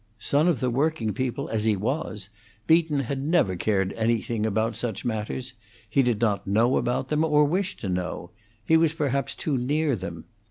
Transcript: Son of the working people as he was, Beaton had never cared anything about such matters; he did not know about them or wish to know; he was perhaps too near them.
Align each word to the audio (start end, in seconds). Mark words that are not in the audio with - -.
Son 0.17 0.47
of 0.47 0.59
the 0.61 0.71
working 0.71 1.13
people 1.13 1.47
as 1.49 1.63
he 1.63 1.75
was, 1.77 2.29
Beaton 2.65 3.01
had 3.01 3.21
never 3.21 3.55
cared 3.55 3.93
anything 3.93 4.47
about 4.47 4.75
such 4.75 5.05
matters; 5.05 5.53
he 5.87 6.01
did 6.01 6.19
not 6.19 6.47
know 6.47 6.77
about 6.77 7.09
them 7.09 7.23
or 7.23 7.45
wish 7.45 7.75
to 7.77 7.87
know; 7.87 8.31
he 8.65 8.75
was 8.77 8.93
perhaps 8.93 9.35
too 9.35 9.59
near 9.59 9.95
them. 9.95 10.25